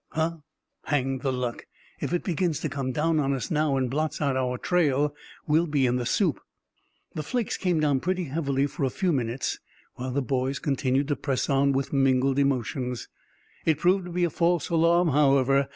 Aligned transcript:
"Huh! 0.13 0.37
Hang 0.85 1.19
the 1.19 1.31
luck, 1.31 1.67
if 1.99 2.11
it 2.11 2.23
begins 2.23 2.59
to 2.61 2.69
come 2.69 2.91
down 2.91 3.19
on 3.19 3.33
us 3.33 3.51
now 3.51 3.77
and 3.77 3.87
blots 3.87 4.19
out 4.19 4.35
our 4.35 4.57
trail, 4.57 5.13
we'll 5.45 5.67
be 5.67 5.85
in 5.85 5.97
the 5.97 6.07
soup!" 6.07 6.41
The 7.13 7.21
flakes 7.21 7.55
came 7.55 7.79
down 7.79 7.99
pretty 7.99 8.23
heavily 8.23 8.65
for 8.65 8.83
a 8.83 8.89
few 8.89 9.13
minutes, 9.13 9.59
while 9.93 10.09
the 10.09 10.23
boys 10.23 10.57
continued 10.57 11.07
to 11.09 11.15
press 11.15 11.51
on 11.51 11.71
with 11.71 11.93
mingled 11.93 12.39
emotions. 12.39 13.09
It 13.63 13.77
proved 13.77 14.05
to 14.05 14.11
be 14.11 14.23
a 14.23 14.31
false 14.31 14.69
alarm, 14.71 15.09
however. 15.09 15.67